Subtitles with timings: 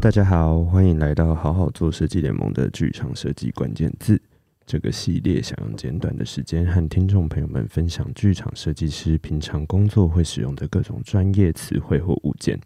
[0.00, 4.20] 大家好，欢迎来到好好做设计联盟的剧场设计关键字
[4.64, 12.56] 这个系列，想用简短的时间和听众朋友们分享剧场设计师平常工作会使用的各种专业词汇或物件。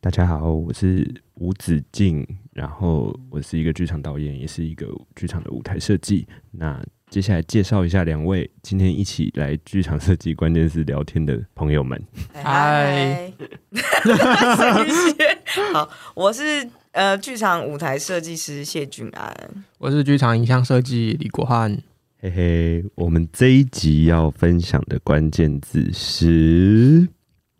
[0.00, 4.86] 大家好，我是吴子敬，然后我是一个剧场导演，也是一个
[5.16, 6.28] 剧场的舞台设计。
[6.50, 11.98] 那接下来介绍一下两位今天一起来剧场设计关键字聊天的朋友们。
[12.34, 13.32] 嗨，
[15.72, 19.34] 好，我是呃剧场舞台设计师谢俊安，
[19.78, 21.74] 我是剧场影像设计李国汉。
[22.18, 27.08] 嘿嘿，我们这一集要分享的关键字是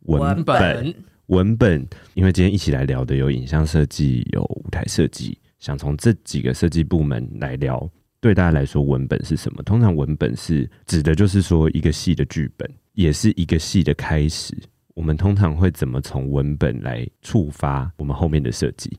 [0.03, 0.77] 文本。
[0.77, 0.95] 文本，
[1.31, 7.89] 文本因为今天一起来聊的有影像设计，有舞台设计，想从这几个设计部门来聊。
[8.21, 9.63] 对大家来说，文本是什么？
[9.63, 14.57] 通常文本是指的就是说一个戏的剧本，也是一个戏的开始。
[14.95, 18.99] 我们通常会怎么从文本来触发我们后面的设计？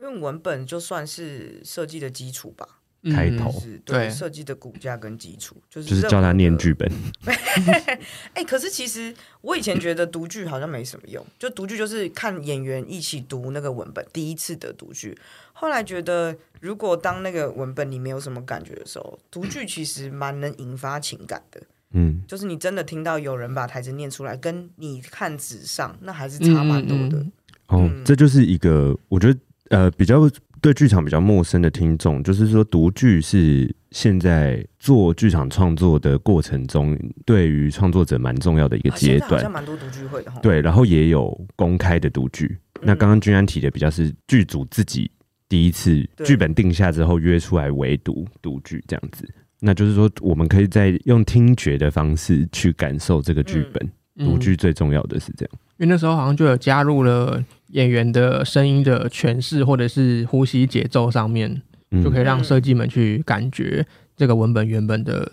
[0.00, 3.50] 因为文本就算是设计的基础吧，开头
[3.84, 6.90] 对设计的骨架跟基础，就是就是叫他念剧本。
[7.24, 7.98] 哎、
[8.34, 15.16] 欸，可是其实我以前觉得读剧好像没什么用，就读剧就是看演员一起读那个文本，第一次的读剧。
[15.52, 21.60] 后来觉得，如果当那个文本你没有什么感觉的时候，读剧其实蛮能引发情感的。
[21.92, 27.18] 嗯，就是你真的听到有人把台词念出来，跟你看纸上那还是差蛮多的。
[27.18, 27.32] 嗯
[27.68, 29.38] 嗯、哦，这就是一个我觉得
[29.70, 30.20] 呃比较
[30.60, 39.30] 对剧场比较陌生的听众，就是说读剧是现在做剧场创作的过程中，对于创作者蛮重要的一个阶段。
[39.30, 40.32] 好像蛮多读剧会的。
[40.42, 42.58] 对，然后也有公开的读剧。
[42.80, 45.10] 嗯、那刚刚君安提的比较是剧组自己。
[45.48, 53.90] 第一次剧本定下之后约出来围读读剧这样子，那就是说我们可以在用听觉的方式去感受这个剧本。
[54.18, 61.62] 读剧最重要的是这样，因为那时候好像就有加入了演员的声音的诠释或者是呼吸节奏上面，
[62.02, 63.86] 就可以让设计们去感觉
[64.16, 65.32] 这个文本原本的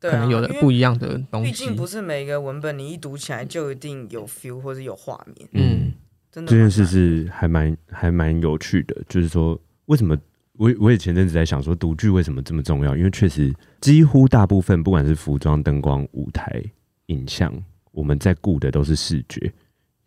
[0.00, 1.50] 可能有的不一样的东西。
[1.50, 5.48] 毕竟不是每一个文本你一读起来就一定有 feel 或者有画面。
[5.52, 5.92] 嗯。
[6.32, 10.18] 真的这件事是还蛮还蛮有趣的，就是说，为什么
[10.54, 12.96] 我我也前阵子在想说，读剧为什么这么重要？
[12.96, 16.60] 因为确实，几乎大部分不管是服装、灯光、舞台、
[17.06, 17.54] 影像，
[17.92, 19.48] 我们在顾的都是视觉，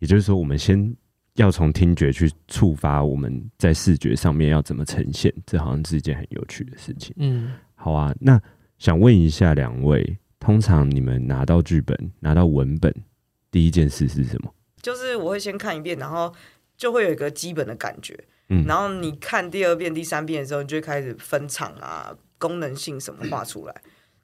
[0.00, 0.94] 也就是说，我们先
[1.38, 7.14] 要从听觉去触发我们在视觉上面要怎么呈现，这好像是一件很有趣的事情。
[7.18, 8.40] 嗯，好啊，那
[8.76, 12.92] 想问一下两位，通常你们拿到剧本、拿到文本，
[13.50, 14.52] 第一件事是什么？
[14.82, 16.32] 就是我会先看一遍，然后
[16.76, 23.74] 就会有一个基本的感觉，嗯，然后你看第二遍、第三遍的时候，你就会开始分场啊、功能性什么画出来。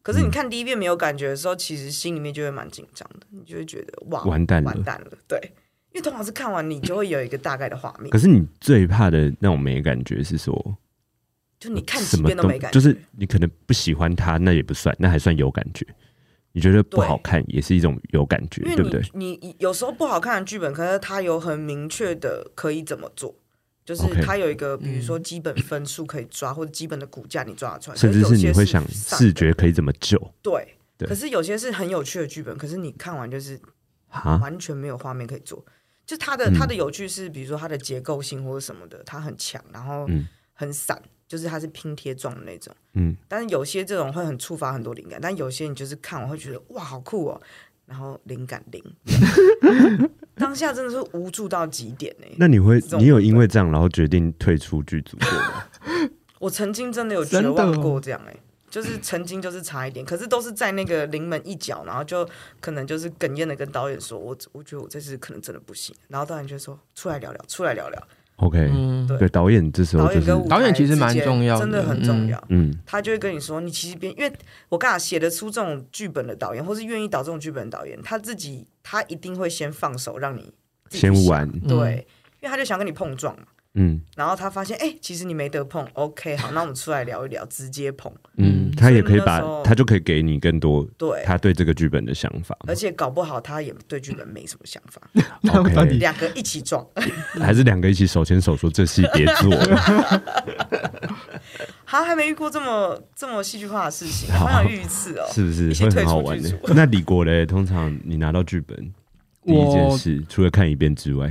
[0.03, 5.53] 可是你看第一遍没有感觉的时候，其实心里面就会蛮紧张的，你就会觉得哇，完蛋了，完蛋了，对，
[5.95, 8.11] 因为通常是看完你就会有一个大概的画面。
[8.11, 10.77] 可是你最怕的那种没感觉是说，
[11.61, 15.87] 就你看几遍都没感觉，就是你可能不喜欢它，那也不算，那还算有感觉。
[16.51, 18.83] 你觉得不好看也是一种有感觉，对。
[18.83, 19.01] 不对？
[19.13, 23.33] 你有时候不好看的剧本，可是它有很明确的可以怎么做，
[23.85, 30.21] 就是它有一个比如说基本分数可以抓，或者基本的骨架你抓得出来，甚至是你会想视觉可以怎么救。
[30.43, 33.61] 对，可是有些是很有趣的剧本，可是你看完就是
[34.41, 35.65] 完全没有画面可以做。
[36.07, 40.07] 就它的它的有趣是，比如说它的结构性或者什么的，它很强，然后
[40.53, 41.01] 很散。
[41.27, 47.41] 就是它是拼贴状的那种，嗯，但是有些这种会很触发很多灵感，但有些你就是看我会觉得哇好酷哦，
[47.87, 48.85] 然后灵感零，
[50.37, 52.27] 当下真的是无助到极点呢。
[52.37, 55.65] 那你会，你有因为这样然后决定退出剧组过吗？
[56.39, 58.37] 我曾经真的有绝望过这样哎，
[58.75, 62.29] 就是 曾经就是差一点，可是都是在那个临门一脚，然后就
[62.61, 68.09] 可能就是哽咽的跟导演说，我我觉得我这次可能真的不行，然后导演就说出来聊聊，出来聊聊。
[68.37, 68.69] OK，
[69.07, 72.45] 对，导演这时候就是导演其实蛮重要的，真的很重要。
[72.49, 74.33] 嗯，他就会跟你说，你其实别，因为
[74.69, 80.53] 我刚才写得出这种剧本的导演，或是愿意导这种剧本的导演，他自己他一定会先放手让你
[80.91, 82.05] 先玩，对，
[82.41, 83.45] 因为他就想跟你碰撞嘛。
[83.77, 88.13] 嗯，然后他发现，哎，其实你没得碰，OK，好，那我们出来聊一聊，直接碰。
[88.37, 95.03] 嗯，他也可以把，他就可以给你更多对他对这个剧本的想法，而且搞不好他也对剧本没什么想法。
[95.59, 96.87] OK，两个一起撞，
[97.41, 99.53] 还是两个一起手牵手说这戏别做。
[101.85, 106.51] 他还没遇过这么这么戏剧化的事情，好想遇一次哦，是不是会很好玩的？
[106.75, 108.93] 那李国嘞，通常你拿到剧本。
[109.45, 111.31] 第一件事，除了看一遍之外，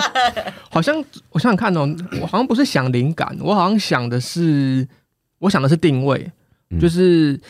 [0.70, 0.96] 好像
[1.30, 1.88] 我想想看哦，
[2.20, 4.86] 我好像不是想灵感，我好像想的是，
[5.38, 6.30] 我想的是定位，
[6.70, 7.40] 嗯、就是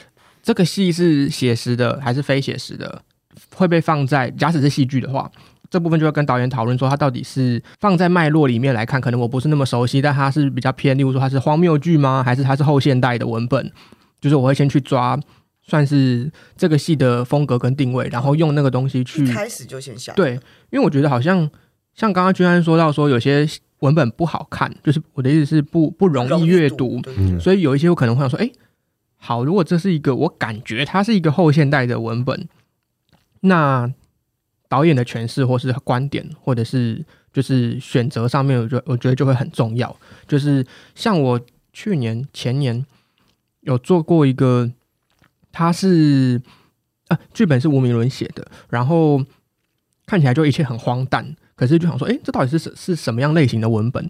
[0.42, 3.02] 这个戏是写实的还是非写实的，
[3.54, 5.30] 会被放在假使是戏剧的话，
[5.68, 12.22] 这部分就要跟导演讨论说，它到底是放在脉络里面来看，可能我不是那么熟悉，但它是比较偏，例如说它是荒谬剧吗？
[12.24, 13.72] 还是它是后现代的文本？
[14.20, 15.16] 就是我会先去抓，
[15.68, 20.32] 算是这个戏的风格跟定位，然后用那个东西去开始就先下对，
[20.70, 21.48] 因为我觉得好像
[21.94, 23.46] 像刚刚君安说到说有些
[23.80, 28.52] 文本不好看，就是我的意思是不不容易阅读，读，所以有一些我可能会想说，哎、欸，
[29.18, 32.48] 好，如果这是一个我感觉它是一个后现代的文本，
[33.40, 33.92] 那
[34.68, 39.94] 导演的诠释或是观点，或者是就是选择上面，我觉我觉得就会很重要。
[40.26, 41.40] 就是像我
[41.74, 42.86] 去年前年。
[43.62, 44.70] 有做过一个，
[45.52, 46.40] 他是
[47.08, 49.24] 啊，剧本是吴明伦写的，然后
[50.06, 54.08] 看起来就一切很荒诞，可是就想说，哎，这到底是是是什么样类型的文本？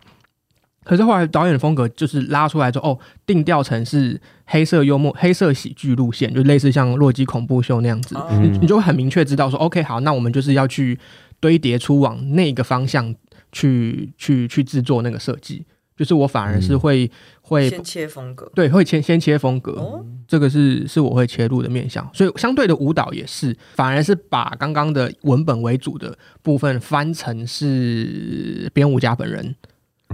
[0.84, 10.98] 可是后来导演的风格就是拉出来之后，哦，定调成是黑色幽默、黑色喜剧路线，就类似像《洛基恐怖秀》那样子，你你就会很明确知道说，OK，好，那我们就是要去
[11.40, 13.14] 堆叠出往那个方向
[13.52, 15.66] 去去去制作那个设计。
[15.98, 17.10] 就是我反而是会、嗯、
[17.42, 29.54] 会先切风格，对，会先先切风格，哦、这个是是我会切入的面向，所以相对的舞蹈也是，反而是把刚刚的文本为主的部分翻成是编舞家本人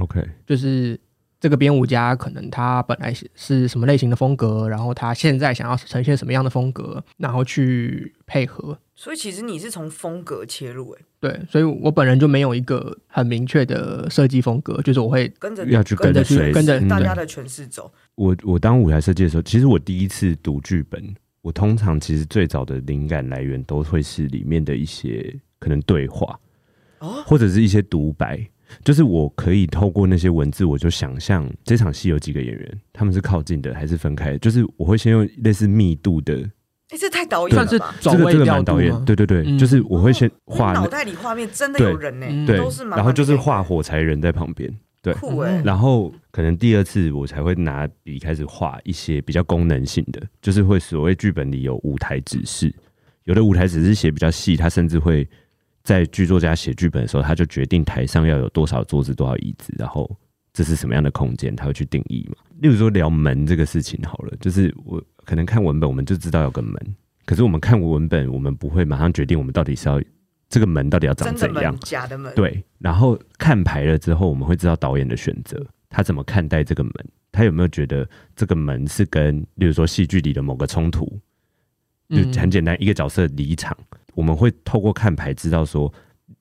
[0.00, 0.98] ，OK，就是。
[1.44, 8.78] 这个编舞家可能他本来是什么类型的风格，然后他现在想要呈现什么样的风格，然后去配合。
[8.94, 17.92] 所以其实你是从风格切入，哎，对，所以我本人就没有一个很明确的设计风格，就是我会跟着要去跟着去跟着大家的诠释走。
[18.14, 26.40] 我我当舞台设计的时候，其实我第一次读剧本，我通常其实最早的灵感来源都会是里面的一些可能对话，
[27.00, 28.48] 哦，或者是一些独白。
[28.82, 34.38] 就是我可以透过那些文字，我就想象这场戏有几个演员，他们是靠近的还是分开？
[34.38, 37.94] 就是我会先用类似密度的，哎、欸，这太导演了吧？
[38.00, 44.72] 这个这个蛮导演，对对对，嗯、就是我会先画脑袋里画面真的有人呢、欸，对，都是蛮然后就是画火柴人在旁边，
[45.02, 45.62] 对，酷哎、欸。
[45.62, 52.74] 然后可能第二次我才会拿笔开始画一些比较功能性的，就是会所谓剧本里有舞台指示，
[53.24, 55.28] 有的舞台指示写比较细，他甚至会。
[55.84, 60.10] 在剧作家写剧本的时候，他就决定台上要有多少桌子、多少椅子，然后
[60.52, 62.36] 这是什么样的空间，他会去定义嘛。
[62.60, 66.96] 例如说聊门这个事情好了，就是我可能看文本，我们就知道有个门，
[67.26, 70.00] 可是我们看文本，我们不会马上决定我们到底是要
[70.48, 72.34] 这个门到底要长怎样，假的门。
[72.34, 76.92] 对，然后看牌了之后，我们会知道导演的选择，他怎么看待这个门，
[77.30, 81.20] 他有没有觉得这个门是跟，例如说戏剧里的某个冲突，
[82.08, 83.76] 就很简单，一个角色离场。
[84.14, 85.92] 我们会透过看牌知道说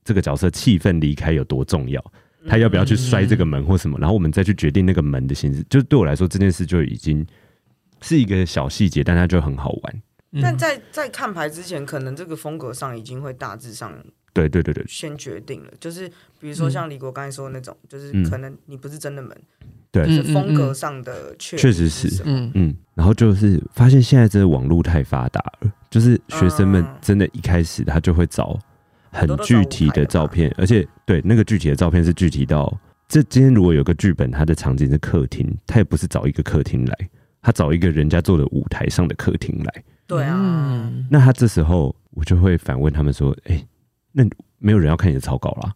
[0.04, 2.04] 这个角色气氛离开有多重要，
[2.48, 5.64] 他要不要去摔这个门或什么，然后我们再去决定那个门的形式。
[5.70, 7.26] 就是对我来说，这件事就已经
[8.02, 10.02] 是一个小细节，但它就很好玩。
[10.42, 13.94] 但在在看牌之前，可能这个风格上已经会大致上
[14.34, 15.72] 对对对对先决定了。
[15.80, 16.10] 就是
[16.40, 19.38] 比如说像李国刚才说的那种，就是可能你不是真的门，
[19.92, 22.76] 对，是风格上的确确实是嗯嗯。
[22.96, 25.72] 然后就是发现现在这个网络太发达了。
[25.90, 28.58] 就是学生们真的，一开始他就会找
[29.12, 32.76] 很具体的照片，而且对那个具体的照片是具体到，
[33.08, 37.10] 这今天如果有个剧本，它的场景是客厅，他也不是找一个客厅来，
[37.44, 39.84] 他找一个人家做的舞台上的客厅来。
[40.08, 43.68] 对啊，那他这时候我就会反问他们说：“哎、欸，
[44.14, 44.24] 那
[44.60, 45.74] 没有人要看你的草稿啦，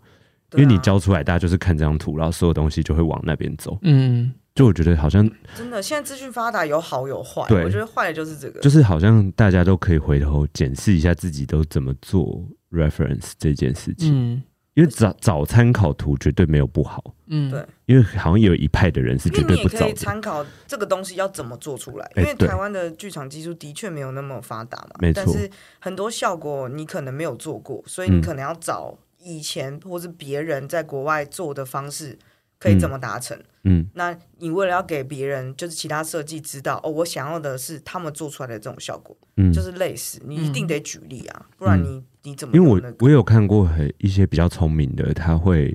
[0.53, 4.33] 因为你交出来，大家就是看这张图，然后所有东西就会往那边走。”嗯。
[4.55, 5.23] 就我觉得好像
[5.55, 7.45] 真的，现在资讯发达，有好有坏。
[7.47, 14.11] 对，我觉得坏的就是这个，就是好像大家都可以回头检视一下自己都怎么做 reference 这件事情。
[14.11, 14.41] 嗯，
[14.77, 17.15] 因为找找参考图绝对没有不好。
[17.25, 19.93] 嗯，对，因为好像有一派的人是绝对不找的。
[19.95, 22.07] 参考这个东西要怎么做出来？
[22.15, 24.91] 因为台湾的剧场技术的确没有那么发达嘛。
[24.99, 25.23] 没错。
[25.25, 32.19] 但是很多效果你可能没有做过，所以你可能要找以前或是别人在国外做的方式。
[32.59, 33.39] 可以怎么达成？
[33.65, 42.65] 嗯，那你为了要给别人，就是其他设计知道哦，我想要的是他们做出来的这种效果，嗯，就是类似，你一定得举例啊，不然你你怎么、那个？
[42.65, 45.67] 因为我我有看过很一些比较聪明的，他会，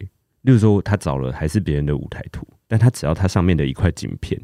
[0.42, 4.38] 例如说他找了还是别人的舞台图，但他只要他上面的一块景片，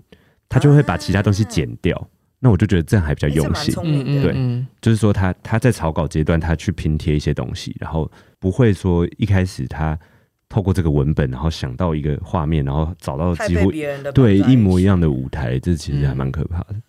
[0.48, 1.96] 他就会把其他东西剪掉。
[1.98, 2.06] 啊、
[2.40, 9.98] 那我就觉得这样还比较用心，欸、对，就是说他他在草稿阶段他去拼贴一些东西，然后不会说一开始他。
[10.50, 13.70] 透过这个文本，然后想到一个画面，然后找到几乎
[14.14, 16.68] 对一模一样的舞台，这其实还蛮可怕的。
[16.70, 16.82] 嗯、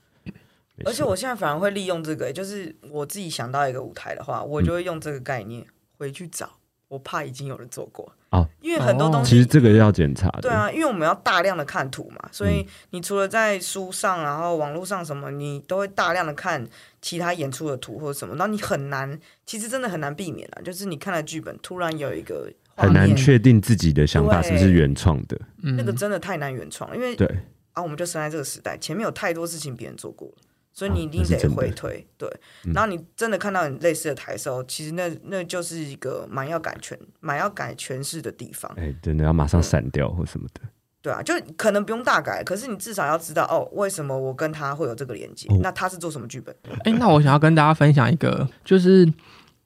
[0.86, 5.66] 而且我现在反而会利用这个，就是我自己想到一个舞台的话，我就会用这个概念
[5.98, 6.50] 回去找，
[6.88, 10.42] 我怕已经有人做过哦，因为很多东西其实这个要检查的。
[10.42, 16.66] 对啊，因为我们要大量的看图嘛，所以你除了在书上，然后网络上什么，你都会大量的看
[17.02, 27.28] 其他演出的图或者什么，然后你很难，其实真的很难避免啊，就是你看了剧本，突然有一个很难确定自己的想法是不是原创的，那个真的太难原创了，因为对。
[27.74, 30.34] 啊，我们就生在这个时代，前面有太多事情别人做过了。
[30.72, 32.30] 所以你一定得回推，对。
[32.74, 38.72] 然后你真的看到你类似的台的时候，其实那那就是一个蛮要改全、蛮要改诠释的地方。
[38.78, 40.62] 哎，真的要马上删掉或什么的。
[41.02, 45.50] 对啊，就可能不用大改，可是你至少要知道哦，为什么我跟他会有这个连接？
[45.62, 46.56] 那他是做什么剧本？
[46.86, 49.12] 哎，那我想要跟大家分享一个，就是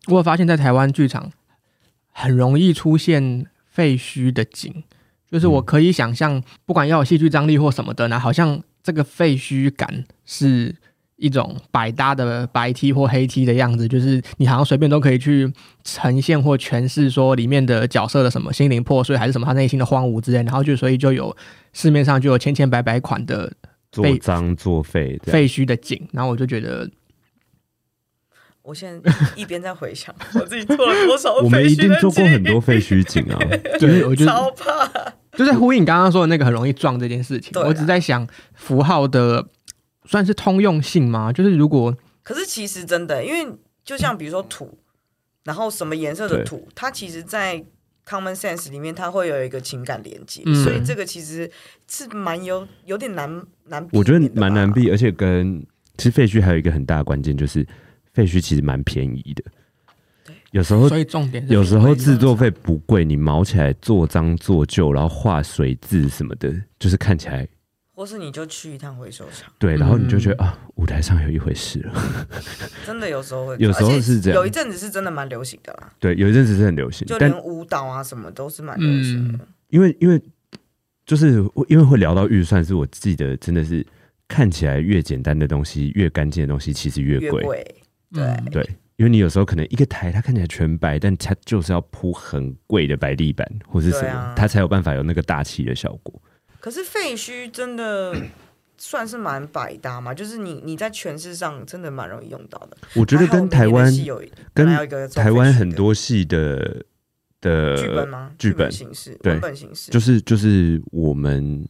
[0.08, 1.32] 我有发现，在台湾剧场
[2.12, 4.84] 很容易出现废墟的景，
[5.30, 10.76] 就是我可以想象，不管要有戏剧张力或什么的那，好像这个废墟感是。
[11.24, 15.50] 一种百搭的白 T 或黑 T 的样子，就是你好像随便都可以去
[15.86, 21.34] 呈现或诠释说里面的角色的什么心灵破碎，还是什么他内心的荒芜之类，然后就所以就有
[21.72, 23.50] 市面上就有千千百百款的
[23.90, 26.90] 做脏 作废废墟的景，然后我就觉得，
[28.64, 33.40] 我现在一边在回想我自己做了多少， 我们一定做过很多废墟景啊，
[33.80, 39.48] 对，我觉得超怕，就在呼应你刚刚说的那个很容易撞这件事情，啊、我只在想符号的。
[40.06, 41.32] 算是通用性吗？
[41.32, 43.48] 就是如果，可是其实真的，因为
[43.84, 44.78] 就像比如说土，
[45.44, 47.64] 然后什么颜色的土，它其实，在
[48.06, 51.50] common sense 里面，它会有一个情感连接，嗯、所以这个其实
[51.90, 53.88] 是蛮有有点难难。
[53.92, 55.66] 我觉得蛮难避，而且跟
[55.98, 57.66] 其实废墟还有一个很大的关键，就是
[58.14, 59.44] 废墟其实蛮便宜的。
[60.26, 67.48] 对，有时候所以重点有时候制作费不贵，你毛起来做脏做旧，然后画水渍什么的，就是看起来。
[67.96, 71.94] 或是你就去一趟回收厂，对，然后你就觉得、嗯、啊，舞台上有一回事了。
[72.88, 75.94] 真的有时候会，有时候是这样，有一阵子是真的蛮流行的啦。
[76.00, 79.48] 对，有一阵子是很流行，就连舞蹈啊什么都是蛮流行的。
[79.70, 80.20] 因为因为
[81.06, 81.34] 就是
[81.68, 83.86] 因为会聊到预算，是我记得真的是
[84.28, 87.44] 看起来越简单的东西，越干净的东西，其实越贵。
[88.12, 96.20] 对、嗯、对，因为你有时候可能一个台它看起来全白，但它就是要铺很贵的白地板或是什么，啊、它才有办法有那个大气的效果。
[96.64, 98.16] 可是废墟真的
[98.80, 102.78] 算是蛮百搭嘛，就是你你在诠释上真的蛮容易用到的。
[102.96, 103.92] 我觉得跟台湾
[104.54, 104.66] 跟
[105.10, 106.86] 台湾很多戏的
[107.42, 108.32] 的剧本吗？
[108.40, 111.68] 剧本形式，对，文本形式，就是就是我们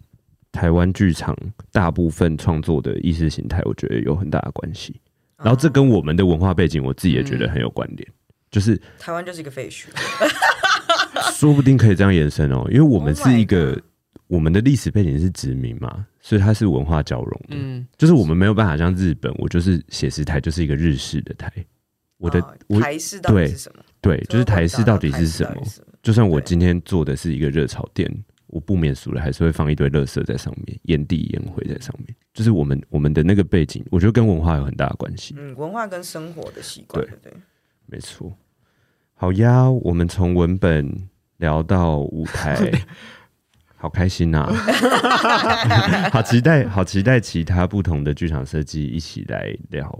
[0.51, 1.35] 台湾剧场
[1.71, 5.01] 大部分创作的意识形态，我觉得有很大的关系。
[5.37, 8.07] 然后这跟我们的文化背景，我自己也觉得很有关联。
[8.51, 9.87] 就是台湾就是一个废墟，
[11.33, 13.75] 说不定可以这样延伸哦，因为我们是一个。
[14.33, 17.49] 我们的历史背景是殖民嘛，所以它是文化交融的。
[17.55, 21.53] 嗯，就是我们没有办法像日本，我就是写实台就是一个日式的台。
[22.17, 23.83] 我的、哦、我台式到底是什么？
[24.01, 25.61] 对，对，就是台式到底是什么？
[26.01, 28.11] 就算我今天做的是一个热炒店，
[28.47, 32.15] 我不免俗了，还是会放一堆垃圾在上面，烟蒂烟灰在上面。
[32.33, 35.35] 就是我们我们的那个背景，我觉得跟文化有很大的关系。
[35.37, 37.05] 嗯，文化跟生活的习惯。
[37.05, 37.33] 对对，
[37.85, 38.35] 没错。
[39.13, 42.57] 好呀，我们从文本聊到舞台。
[43.83, 44.53] 好开心呐、啊！
[46.09, 49.93] 好期待，好期待其他不同的剧场设计一起来聊。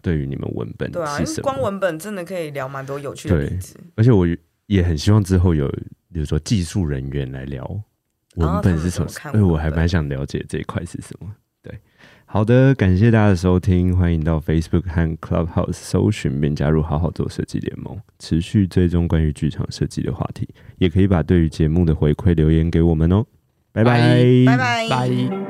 [0.00, 3.76] 对于你们文本，对啊，光文本真的可以聊蛮多有趣的例子。
[3.96, 4.24] 而且我
[4.66, 5.68] 也很希望之后有，
[6.12, 7.68] 比如说技术人员来聊
[8.36, 11.28] 文本是什么，因为我还蛮想了解这一块是什么。
[12.32, 23.26] 好的，感谢大家的收听，欢迎到 Facebook 和 Clubhouse 搜寻并加入好好做设计联盟，持续追踪关于剧场设计的话题，也可以把对于节目的回馈留言给我们哦，
[23.72, 24.88] 拜拜，拜拜。
[24.88, 25.49] 拜。